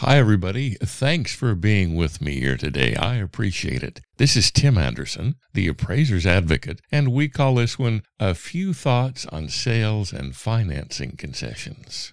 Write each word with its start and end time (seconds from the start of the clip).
Hi, 0.00 0.18
everybody. 0.18 0.74
Thanks 0.74 1.34
for 1.34 1.54
being 1.54 1.94
with 1.94 2.20
me 2.20 2.38
here 2.38 2.58
today. 2.58 2.94
I 2.96 3.14
appreciate 3.14 3.82
it. 3.82 4.02
This 4.18 4.36
is 4.36 4.50
Tim 4.50 4.76
Anderson, 4.76 5.36
the 5.54 5.68
appraiser's 5.68 6.26
advocate, 6.26 6.82
and 6.92 7.14
we 7.14 7.30
call 7.30 7.54
this 7.54 7.78
one 7.78 8.02
A 8.20 8.34
Few 8.34 8.74
Thoughts 8.74 9.24
on 9.32 9.48
Sales 9.48 10.12
and 10.12 10.36
Financing 10.36 11.16
Concessions. 11.16 12.12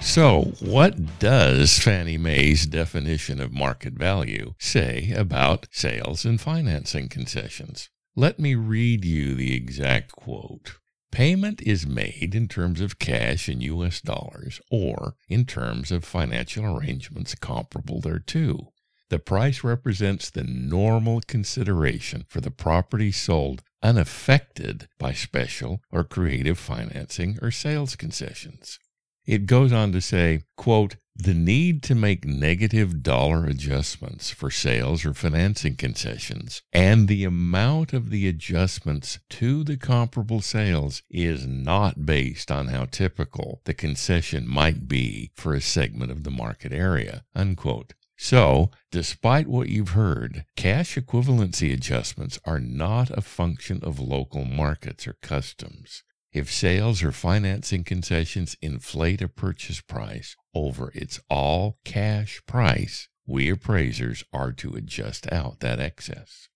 So, 0.00 0.54
what 0.58 1.20
does 1.20 1.78
Fannie 1.78 2.18
Mae's 2.18 2.66
definition 2.66 3.40
of 3.40 3.52
market 3.52 3.92
value 3.92 4.54
say 4.58 5.12
about 5.16 5.68
sales 5.70 6.24
and 6.24 6.40
financing 6.40 7.08
concessions? 7.08 7.90
Let 8.18 8.40
me 8.40 8.56
read 8.56 9.04
you 9.04 9.36
the 9.36 9.54
exact 9.54 10.10
quote. 10.10 10.78
Payment 11.12 11.62
is 11.62 11.86
made 11.86 12.34
in 12.34 12.48
terms 12.48 12.80
of 12.80 12.98
cash 12.98 13.48
in 13.48 13.60
U.S. 13.60 14.00
dollars 14.00 14.60
or 14.72 15.14
in 15.28 15.44
terms 15.44 15.92
of 15.92 16.04
financial 16.04 16.64
arrangements 16.64 17.36
comparable 17.36 18.00
thereto. 18.00 18.72
The 19.08 19.20
price 19.20 19.62
represents 19.62 20.30
the 20.30 20.42
normal 20.42 21.20
consideration 21.28 22.24
for 22.28 22.40
the 22.40 22.50
property 22.50 23.12
sold 23.12 23.62
unaffected 23.84 24.88
by 24.98 25.12
special 25.12 25.80
or 25.92 26.02
creative 26.02 26.58
financing 26.58 27.38
or 27.40 27.52
sales 27.52 27.94
concessions. 27.94 28.80
It 29.26 29.46
goes 29.46 29.72
on 29.72 29.92
to 29.92 30.00
say, 30.00 30.42
quote, 30.56 30.96
the 31.18 31.34
need 31.34 31.82
to 31.82 31.96
make 31.96 32.24
negative 32.24 33.02
dollar 33.02 33.44
adjustments 33.44 34.30
for 34.30 34.52
sales 34.52 35.04
or 35.04 35.12
financing 35.12 35.74
concessions 35.74 36.62
and 36.72 37.08
the 37.08 37.24
amount 37.24 37.92
of 37.92 38.10
the 38.10 38.28
adjustments 38.28 39.18
to 39.28 39.64
the 39.64 39.76
comparable 39.76 40.40
sales 40.40 41.02
is 41.10 41.44
not 41.44 42.06
based 42.06 42.52
on 42.52 42.68
how 42.68 42.84
typical 42.84 43.60
the 43.64 43.74
concession 43.74 44.48
might 44.48 44.86
be 44.86 45.32
for 45.34 45.54
a 45.54 45.60
segment 45.60 46.12
of 46.12 46.22
the 46.22 46.30
market 46.30 46.72
area. 46.72 47.24
Unquote. 47.34 47.94
So, 48.16 48.70
despite 48.90 49.46
what 49.46 49.68
you've 49.68 49.90
heard, 49.90 50.44
cash 50.56 50.96
equivalency 50.96 51.72
adjustments 51.72 52.38
are 52.44 52.60
not 52.60 53.10
a 53.10 53.22
function 53.22 53.80
of 53.82 54.00
local 54.00 54.44
markets 54.44 55.06
or 55.06 55.16
customs. 55.22 56.02
If 56.32 56.52
sales 56.52 57.02
or 57.02 57.10
financing 57.10 57.84
concessions 57.84 58.56
inflate 58.60 59.22
a 59.22 59.28
purchase 59.28 59.80
price 59.80 60.36
over 60.54 60.90
its 60.94 61.20
all 61.30 61.78
cash 61.84 62.42
price, 62.46 63.08
we 63.26 63.48
appraisers 63.48 64.24
are 64.32 64.52
to 64.52 64.74
adjust 64.74 65.30
out 65.32 65.60
that 65.60 65.80
excess. 65.80 66.48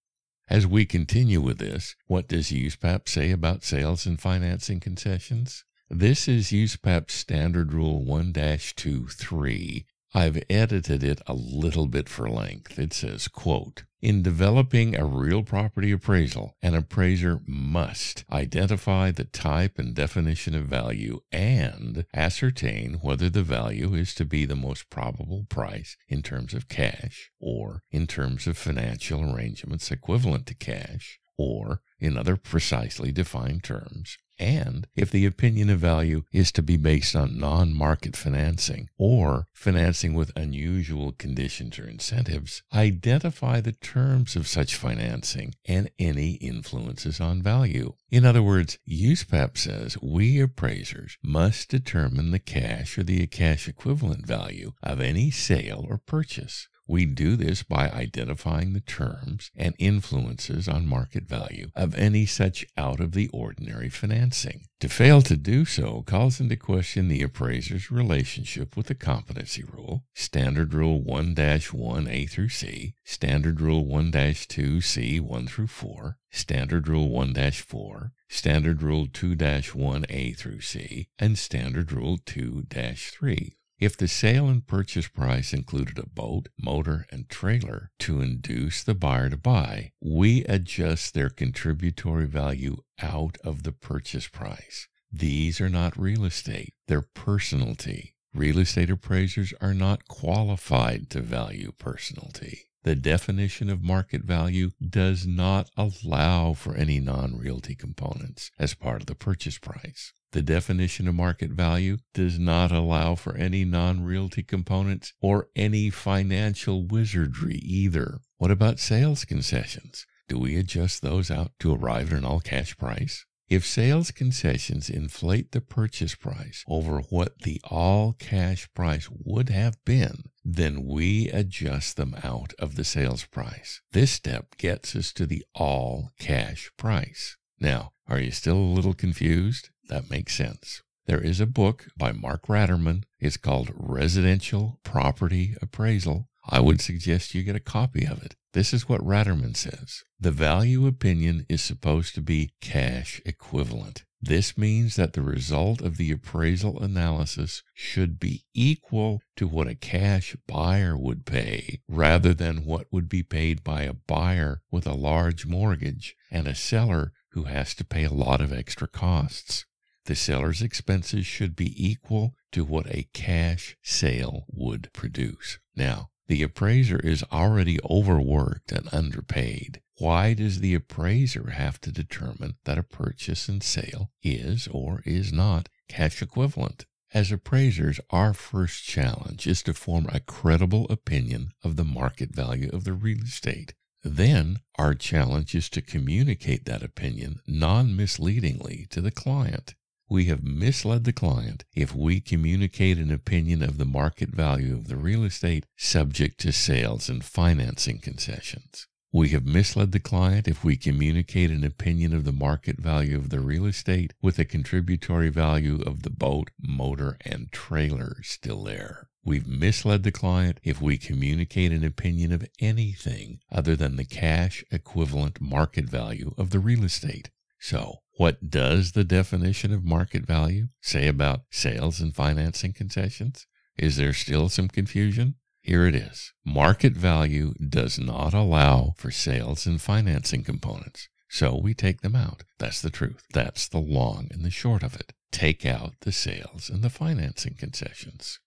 As 0.48 0.66
we 0.66 0.84
continue 0.84 1.40
with 1.40 1.58
this, 1.58 1.96
what 2.06 2.28
does 2.28 2.50
USPAP 2.50 3.08
say 3.08 3.30
about 3.30 3.64
sales 3.64 4.04
and 4.04 4.20
financing 4.20 4.80
concessions? 4.80 5.64
This 5.88 6.28
is 6.28 6.52
USPAP's 6.52 7.14
Standard 7.14 7.72
Rule 7.72 8.04
1 8.04 8.32
2 8.32 9.06
3 9.06 9.86
I've 10.14 10.42
edited 10.50 11.02
it 11.02 11.22
a 11.26 11.32
little 11.32 11.86
bit 11.86 12.08
for 12.08 12.28
length. 12.28 12.78
It 12.78 12.92
says, 12.92 13.28
quote, 13.28 13.84
in 14.02 14.20
developing 14.22 14.96
a 14.96 15.06
real 15.06 15.42
property 15.42 15.92
appraisal, 15.92 16.56
an 16.60 16.74
appraiser 16.74 17.40
must 17.46 18.24
identify 18.30 19.10
the 19.12 19.24
type 19.24 19.78
and 19.78 19.94
definition 19.94 20.54
of 20.54 20.64
value 20.64 21.20
and 21.30 22.04
ascertain 22.12 22.94
whether 23.00 23.30
the 23.30 23.44
value 23.44 23.94
is 23.94 24.14
to 24.16 24.24
be 24.24 24.44
the 24.44 24.56
most 24.56 24.90
probable 24.90 25.46
price 25.48 25.96
in 26.08 26.20
terms 26.20 26.52
of 26.52 26.68
cash 26.68 27.30
or 27.40 27.82
in 27.90 28.06
terms 28.06 28.46
of 28.46 28.58
financial 28.58 29.32
arrangements 29.32 29.90
equivalent 29.90 30.46
to 30.46 30.54
cash 30.54 31.20
or 31.38 31.80
in 31.98 32.16
other 32.18 32.36
precisely 32.36 33.12
defined 33.12 33.62
terms, 33.62 34.18
and 34.42 34.88
if 34.96 35.10
the 35.10 35.24
opinion 35.24 35.70
of 35.70 35.78
value 35.78 36.24
is 36.32 36.50
to 36.52 36.62
be 36.62 36.76
based 36.76 37.14
on 37.14 37.38
non 37.38 37.72
market 37.72 38.16
financing 38.16 38.88
or 38.98 39.46
financing 39.52 40.14
with 40.14 40.32
unusual 40.34 41.12
conditions 41.12 41.78
or 41.78 41.86
incentives, 41.88 42.62
identify 42.74 43.60
the 43.60 43.72
terms 43.72 44.34
of 44.34 44.48
such 44.48 44.74
financing 44.74 45.54
and 45.64 45.90
any 45.98 46.32
influences 46.32 47.20
on 47.20 47.40
value. 47.40 47.94
In 48.10 48.24
other 48.24 48.42
words, 48.42 48.78
USPAP 48.88 49.56
says 49.56 49.96
we 50.02 50.40
appraisers 50.40 51.18
must 51.22 51.68
determine 51.68 52.32
the 52.32 52.40
cash 52.40 52.98
or 52.98 53.04
the 53.04 53.26
cash 53.28 53.68
equivalent 53.68 54.26
value 54.26 54.72
of 54.82 55.00
any 55.00 55.30
sale 55.30 55.86
or 55.88 55.98
purchase. 55.98 56.66
We 56.88 57.06
do 57.06 57.36
this 57.36 57.62
by 57.62 57.90
identifying 57.90 58.72
the 58.72 58.80
terms 58.80 59.50
and 59.54 59.74
influences 59.78 60.68
on 60.68 60.86
market 60.86 61.24
value 61.24 61.70
of 61.76 61.94
any 61.94 62.26
such 62.26 62.66
out 62.76 62.98
of 63.00 63.12
the 63.12 63.28
ordinary 63.28 63.88
financing. 63.88 64.66
To 64.80 64.88
fail 64.88 65.22
to 65.22 65.36
do 65.36 65.64
so 65.64 66.02
calls 66.02 66.40
into 66.40 66.56
question 66.56 67.06
the 67.06 67.22
appraiser's 67.22 67.92
relationship 67.92 68.76
with 68.76 68.86
the 68.86 68.96
competency 68.96 69.62
rule, 69.62 70.04
Standard 70.12 70.74
Rule 70.74 71.00
1 71.00 71.36
1A 71.36 72.28
through 72.28 72.48
C, 72.48 72.94
Standard 73.04 73.60
Rule 73.60 73.86
1 73.86 74.10
2C 74.10 75.20
1 75.20 75.46
through 75.46 75.68
4, 75.68 76.18
Standard 76.32 76.88
Rule 76.88 77.08
1 77.10 77.34
4, 77.52 78.12
Standard 78.28 78.82
Rule 78.82 79.06
2 79.06 79.36
1A 79.36 80.36
through 80.36 80.60
C, 80.60 81.08
and 81.16 81.38
Standard 81.38 81.92
Rule 81.92 82.18
2 82.26 82.66
3. 82.68 83.56
If 83.82 83.96
the 83.96 84.06
sale 84.06 84.48
and 84.48 84.64
purchase 84.64 85.08
price 85.08 85.52
included 85.52 85.98
a 85.98 86.08
boat, 86.08 86.48
motor, 86.56 87.04
and 87.10 87.28
trailer 87.28 87.90
to 87.98 88.20
induce 88.20 88.84
the 88.84 88.94
buyer 88.94 89.28
to 89.28 89.36
buy, 89.36 89.90
we 90.00 90.44
adjust 90.44 91.14
their 91.14 91.28
contributory 91.28 92.26
value 92.26 92.76
out 93.02 93.38
of 93.42 93.64
the 93.64 93.72
purchase 93.72 94.28
price. 94.28 94.86
These 95.10 95.60
are 95.60 95.68
not 95.68 95.98
real 95.98 96.24
estate, 96.24 96.74
they're 96.86 97.02
personalty. 97.02 98.14
Real 98.32 98.60
estate 98.60 98.88
appraisers 98.88 99.52
are 99.60 99.74
not 99.74 100.06
qualified 100.06 101.10
to 101.10 101.20
value 101.20 101.72
personalty. 101.76 102.68
The 102.84 102.96
definition 102.96 103.70
of 103.70 103.82
market 103.82 104.22
value 104.22 104.72
does 104.84 105.24
not 105.24 105.70
allow 105.76 106.52
for 106.52 106.74
any 106.74 106.98
non 106.98 107.38
realty 107.38 107.76
components 107.76 108.50
as 108.58 108.74
part 108.74 109.02
of 109.02 109.06
the 109.06 109.14
purchase 109.14 109.58
price. 109.58 110.12
The 110.32 110.42
definition 110.42 111.06
of 111.06 111.14
market 111.14 111.50
value 111.50 111.98
does 112.14 112.38
not 112.38 112.72
allow 112.72 113.14
for 113.14 113.36
any 113.36 113.64
non 113.64 114.02
realty 114.02 114.42
components 114.42 115.12
or 115.20 115.48
any 115.54 115.90
financial 115.90 116.84
wizardry 116.84 117.56
either. 117.56 118.18
What 118.38 118.50
about 118.50 118.80
sales 118.80 119.24
concessions? 119.24 120.04
Do 120.26 120.38
we 120.38 120.56
adjust 120.56 121.02
those 121.02 121.30
out 121.30 121.52
to 121.60 121.74
arrive 121.74 122.12
at 122.12 122.18
an 122.18 122.24
all 122.24 122.40
cash 122.40 122.76
price? 122.76 123.26
If 123.52 123.66
sales 123.66 124.12
concessions 124.12 124.88
inflate 124.88 125.52
the 125.52 125.60
purchase 125.60 126.14
price 126.14 126.64
over 126.66 127.00
what 127.10 127.40
the 127.40 127.60
all 127.64 128.14
cash 128.14 128.66
price 128.72 129.10
would 129.10 129.50
have 129.50 129.76
been, 129.84 130.30
then 130.42 130.86
we 130.86 131.28
adjust 131.28 131.98
them 131.98 132.16
out 132.24 132.54
of 132.58 132.76
the 132.76 132.82
sales 132.82 133.26
price. 133.26 133.82
This 133.92 134.10
step 134.10 134.56
gets 134.56 134.96
us 134.96 135.12
to 135.12 135.26
the 135.26 135.44
all 135.54 136.12
cash 136.18 136.70
price. 136.78 137.36
Now, 137.60 137.92
are 138.08 138.18
you 138.18 138.30
still 138.30 138.56
a 138.56 138.74
little 138.74 138.94
confused? 138.94 139.68
That 139.90 140.08
makes 140.08 140.34
sense. 140.34 140.82
There 141.04 141.20
is 141.20 141.38
a 141.38 141.44
book 141.44 141.88
by 141.94 142.12
Mark 142.12 142.46
Ratterman. 142.46 143.02
It's 143.20 143.36
called 143.36 143.70
Residential 143.74 144.80
Property 144.82 145.56
Appraisal. 145.60 146.26
I 146.44 146.60
would 146.60 146.80
suggest 146.80 147.34
you 147.34 147.42
get 147.42 147.56
a 147.56 147.60
copy 147.60 148.04
of 148.04 148.22
it. 148.22 148.34
This 148.52 148.74
is 148.74 148.88
what 148.88 149.00
Ratterman 149.00 149.56
says. 149.56 150.02
The 150.20 150.30
value 150.30 150.86
opinion 150.86 151.46
is 151.48 151.62
supposed 151.62 152.14
to 152.16 152.20
be 152.20 152.52
cash 152.60 153.20
equivalent. 153.24 154.04
This 154.24 154.56
means 154.56 154.94
that 154.94 155.14
the 155.14 155.22
result 155.22 155.80
of 155.80 155.96
the 155.96 156.12
appraisal 156.12 156.80
analysis 156.80 157.64
should 157.74 158.20
be 158.20 158.44
equal 158.54 159.20
to 159.36 159.48
what 159.48 159.66
a 159.66 159.74
cash 159.74 160.36
buyer 160.46 160.96
would 160.96 161.26
pay 161.26 161.80
rather 161.88 162.32
than 162.32 162.64
what 162.64 162.86
would 162.92 163.08
be 163.08 163.24
paid 163.24 163.64
by 163.64 163.82
a 163.82 163.94
buyer 163.94 164.62
with 164.70 164.86
a 164.86 164.94
large 164.94 165.44
mortgage 165.44 166.14
and 166.30 166.46
a 166.46 166.54
seller 166.54 167.12
who 167.30 167.44
has 167.44 167.74
to 167.74 167.84
pay 167.84 168.04
a 168.04 168.12
lot 168.12 168.40
of 168.40 168.52
extra 168.52 168.86
costs. 168.86 169.64
The 170.04 170.14
seller's 170.14 170.62
expenses 170.62 171.26
should 171.26 171.56
be 171.56 171.74
equal 171.76 172.36
to 172.52 172.64
what 172.64 172.86
a 172.86 173.08
cash 173.12 173.76
sale 173.82 174.44
would 174.48 174.92
produce. 174.92 175.58
Now, 175.74 176.10
the 176.32 176.42
appraiser 176.42 176.98
is 177.00 177.22
already 177.30 177.78
overworked 177.90 178.72
and 178.72 178.88
underpaid. 178.90 179.82
Why 179.98 180.32
does 180.32 180.60
the 180.60 180.72
appraiser 180.72 181.50
have 181.50 181.78
to 181.82 181.92
determine 181.92 182.54
that 182.64 182.78
a 182.78 182.82
purchase 182.82 183.50
and 183.50 183.62
sale 183.62 184.10
is 184.22 184.66
or 184.66 185.02
is 185.04 185.30
not 185.30 185.68
cash 185.90 186.22
equivalent? 186.22 186.86
As 187.12 187.30
appraisers, 187.30 188.00
our 188.08 188.32
first 188.32 188.82
challenge 188.82 189.46
is 189.46 189.62
to 189.64 189.74
form 189.74 190.06
a 190.08 190.20
credible 190.20 190.86
opinion 190.88 191.52
of 191.62 191.76
the 191.76 191.84
market 191.84 192.34
value 192.34 192.70
of 192.72 192.84
the 192.84 192.94
real 192.94 193.24
estate. 193.24 193.74
Then 194.02 194.60
our 194.78 194.94
challenge 194.94 195.54
is 195.54 195.68
to 195.68 195.82
communicate 195.82 196.64
that 196.64 196.82
opinion 196.82 197.40
non 197.46 197.94
misleadingly 197.94 198.86
to 198.88 199.02
the 199.02 199.10
client 199.10 199.74
we 200.12 200.26
have 200.26 200.44
misled 200.44 201.04
the 201.04 201.12
client 201.12 201.64
if 201.74 201.94
we 201.94 202.20
communicate 202.20 202.98
an 202.98 203.10
opinion 203.10 203.62
of 203.62 203.78
the 203.78 203.86
market 203.86 204.28
value 204.28 204.74
of 204.74 204.86
the 204.86 204.94
real 204.94 205.24
estate 205.24 205.64
subject 205.74 206.38
to 206.38 206.52
sales 206.52 207.08
and 207.08 207.24
financing 207.24 207.98
concessions. 207.98 208.86
We 209.10 209.30
have 209.30 209.46
misled 209.46 209.92
the 209.92 210.00
client 210.00 210.46
if 210.46 210.62
we 210.62 210.76
communicate 210.76 211.50
an 211.50 211.64
opinion 211.64 212.14
of 212.14 212.24
the 212.24 212.32
market 212.32 212.78
value 212.78 213.16
of 213.16 213.30
the 213.30 213.40
real 213.40 213.64
estate 213.64 214.12
with 214.20 214.38
a 214.38 214.44
contributory 214.44 215.30
value 215.30 215.80
of 215.80 216.02
the 216.02 216.10
boat, 216.10 216.50
motor, 216.60 217.16
and 217.24 217.50
trailer 217.50 218.16
still 218.22 218.64
there. 218.64 219.08
We've 219.24 219.46
misled 219.46 220.02
the 220.02 220.12
client 220.12 220.60
if 220.62 220.82
we 220.82 220.98
communicate 220.98 221.72
an 221.72 221.84
opinion 221.84 222.32
of 222.32 222.46
anything 222.60 223.40
other 223.50 223.76
than 223.76 223.96
the 223.96 224.04
cash 224.04 224.62
equivalent 224.70 225.40
market 225.40 225.86
value 225.86 226.34
of 226.36 226.50
the 226.50 226.58
real 226.58 226.84
estate. 226.84 227.30
So, 227.64 227.98
what 228.16 228.50
does 228.50 228.90
the 228.90 229.04
definition 229.04 229.72
of 229.72 229.84
market 229.84 230.26
value 230.26 230.66
say 230.80 231.06
about 231.06 231.42
sales 231.52 232.00
and 232.00 232.12
financing 232.12 232.72
concessions? 232.72 233.46
Is 233.78 233.96
there 233.96 234.12
still 234.12 234.48
some 234.48 234.66
confusion? 234.66 235.36
Here 235.60 235.86
it 235.86 235.94
is. 235.94 236.32
Market 236.44 236.94
value 236.94 237.54
does 237.54 238.00
not 238.00 238.34
allow 238.34 238.94
for 238.96 239.12
sales 239.12 239.64
and 239.64 239.80
financing 239.80 240.42
components. 240.42 241.08
So 241.28 241.56
we 241.56 241.72
take 241.72 242.00
them 242.00 242.16
out. 242.16 242.42
That's 242.58 242.82
the 242.82 242.90
truth. 242.90 243.22
That's 243.32 243.68
the 243.68 243.78
long 243.78 244.26
and 244.32 244.44
the 244.44 244.50
short 244.50 244.82
of 244.82 244.96
it. 244.96 245.12
Take 245.30 245.64
out 245.64 245.92
the 246.00 246.10
sales 246.10 246.68
and 246.68 246.82
the 246.82 246.90
financing 246.90 247.54
concessions. 247.54 248.40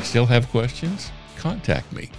Still 0.00 0.26
have 0.26 0.50
questions? 0.50 1.12
Contact 1.36 1.92
me. 1.92 2.10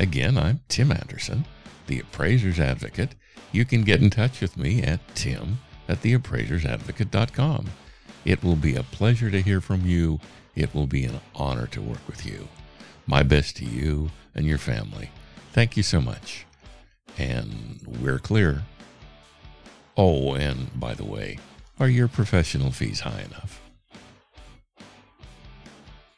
Again, 0.00 0.38
I'm 0.38 0.60
Tim 0.68 0.92
Anderson, 0.92 1.44
the 1.86 2.00
appraiser's 2.00 2.58
advocate. 2.58 3.14
You 3.52 3.66
can 3.66 3.82
get 3.82 4.00
in 4.00 4.08
touch 4.08 4.40
with 4.40 4.56
me 4.56 4.82
at 4.82 4.98
tim 5.14 5.58
at 5.88 6.00
theappraisersadvocate.com. 6.00 7.66
It 8.24 8.42
will 8.42 8.56
be 8.56 8.76
a 8.76 8.82
pleasure 8.82 9.30
to 9.30 9.42
hear 9.42 9.60
from 9.60 9.84
you. 9.84 10.18
It 10.56 10.74
will 10.74 10.86
be 10.86 11.04
an 11.04 11.20
honor 11.34 11.66
to 11.66 11.82
work 11.82 12.00
with 12.06 12.24
you. 12.24 12.48
My 13.06 13.22
best 13.22 13.56
to 13.58 13.66
you 13.66 14.10
and 14.34 14.46
your 14.46 14.56
family. 14.56 15.10
Thank 15.52 15.76
you 15.76 15.82
so 15.82 16.00
much. 16.00 16.46
And 17.18 17.80
we're 18.00 18.20
clear. 18.20 18.62
Oh, 19.98 20.32
and 20.32 20.80
by 20.80 20.94
the 20.94 21.04
way, 21.04 21.38
are 21.78 21.90
your 21.90 22.08
professional 22.08 22.70
fees 22.70 23.00
high 23.00 23.20
enough? 23.20 23.60